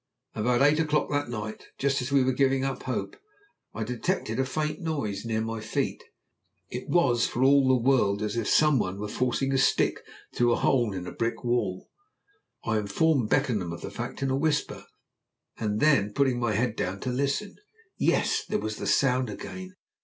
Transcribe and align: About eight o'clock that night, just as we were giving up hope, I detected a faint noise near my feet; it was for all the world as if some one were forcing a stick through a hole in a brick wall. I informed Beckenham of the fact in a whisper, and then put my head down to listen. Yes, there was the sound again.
About 0.33 0.63
eight 0.63 0.79
o'clock 0.79 1.11
that 1.11 1.29
night, 1.29 1.67
just 1.77 2.01
as 2.01 2.11
we 2.11 2.23
were 2.23 2.33
giving 2.33 2.63
up 2.63 2.81
hope, 2.81 3.17
I 3.71 3.83
detected 3.83 4.39
a 4.39 4.45
faint 4.45 4.79
noise 4.79 5.25
near 5.25 5.41
my 5.41 5.59
feet; 5.59 6.03
it 6.71 6.89
was 6.89 7.27
for 7.27 7.43
all 7.43 7.67
the 7.67 7.75
world 7.87 8.23
as 8.23 8.35
if 8.35 8.47
some 8.47 8.79
one 8.79 8.99
were 8.99 9.07
forcing 9.07 9.51
a 9.51 9.59
stick 9.59 9.99
through 10.33 10.53
a 10.53 10.63
hole 10.65 10.91
in 10.93 11.05
a 11.05 11.11
brick 11.11 11.43
wall. 11.43 11.87
I 12.63 12.79
informed 12.79 13.29
Beckenham 13.29 13.71
of 13.71 13.81
the 13.81 13.91
fact 13.91 14.23
in 14.23 14.31
a 14.31 14.35
whisper, 14.35 14.87
and 15.59 15.79
then 15.79 16.13
put 16.13 16.27
my 16.33 16.53
head 16.53 16.75
down 16.75 16.99
to 17.01 17.11
listen. 17.11 17.57
Yes, 17.95 18.43
there 18.43 18.57
was 18.57 18.77
the 18.77 18.87
sound 18.87 19.29
again. 19.29 19.75